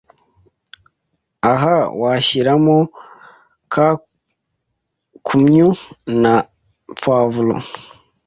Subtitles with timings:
[1.51, 2.77] Aha washyiramo
[3.73, 3.87] ka
[5.25, 5.69] kumyu
[6.21, 6.33] na
[7.01, 7.53] Poivre